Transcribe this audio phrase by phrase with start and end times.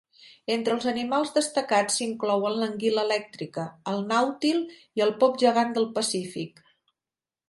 [0.51, 4.63] Entre els animals destacats s'inclouen l'anguila elèctrica, el nàutil
[5.01, 6.63] i el pop gegant del Pacífic.